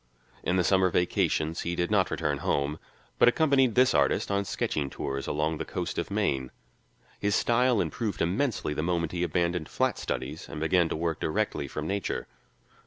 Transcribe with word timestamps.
In 0.41 0.55
the 0.55 0.63
summer 0.63 0.89
vacations 0.89 1.61
he 1.61 1.75
did 1.75 1.91
not 1.91 2.09
return 2.09 2.39
home, 2.39 2.79
but 3.19 3.27
accompanied 3.27 3.75
this 3.75 3.93
artist 3.93 4.31
on 4.31 4.45
sketching 4.45 4.89
tours 4.89 5.27
along 5.27 5.59
the 5.59 5.63
coast 5.63 5.99
of 5.99 6.09
Maine. 6.09 6.49
His 7.19 7.35
style 7.35 7.79
improved 7.79 8.19
immensely 8.23 8.73
the 8.73 8.81
moment 8.81 9.11
he 9.11 9.21
abandoned 9.21 9.69
flat 9.69 9.99
studies 9.99 10.49
and 10.49 10.59
began 10.59 10.89
to 10.89 10.95
work 10.95 11.19
directly 11.19 11.67
from 11.67 11.85
Nature. 11.85 12.25